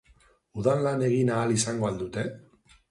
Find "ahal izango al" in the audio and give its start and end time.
1.37-2.03